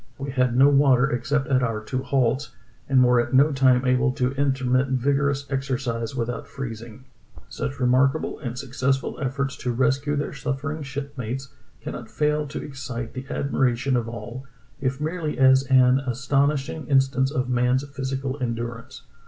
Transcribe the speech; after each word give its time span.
We 0.17 0.31
had 0.31 0.57
no 0.57 0.67
water 0.67 1.07
except 1.11 1.47
at 1.49 1.61
our 1.61 1.79
two 1.79 2.01
halts, 2.01 2.55
and 2.89 3.03
were 3.03 3.21
at 3.21 3.35
no 3.35 3.51
time 3.51 3.85
able 3.85 4.11
to 4.13 4.31
intermit 4.31 4.87
vigorous 4.87 5.45
exercise 5.51 6.15
without 6.15 6.47
freezing." 6.47 7.05
Such 7.49 7.79
remarkable 7.79 8.39
and 8.39 8.57
successful 8.57 9.19
efforts 9.21 9.55
to 9.57 9.71
rescue 9.71 10.15
their 10.15 10.33
suffering 10.33 10.81
shipmates 10.81 11.53
cannot 11.81 12.09
fail 12.09 12.47
to 12.47 12.63
excite 12.63 13.13
the 13.13 13.27
admiration 13.29 13.95
of 13.95 14.09
all, 14.09 14.47
if 14.79 14.99
merely 14.99 15.37
as 15.37 15.65
an 15.69 15.99
astonishing 15.99 16.87
instance 16.87 17.29
of 17.29 17.47
man's 17.47 17.87
physical 17.87 18.39
endurance. 18.41 19.03